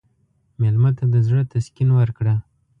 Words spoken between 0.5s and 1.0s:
مېلمه